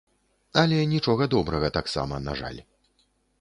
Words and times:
Але 0.61 0.79
нічога 0.93 1.27
добрага 1.35 1.69
таксама, 1.77 2.15
на 2.29 2.33
жаль. 2.41 2.59